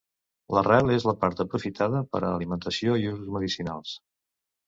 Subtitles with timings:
[0.57, 3.93] L'arrel és la part aprofitada per a alimentació i usos medicinals.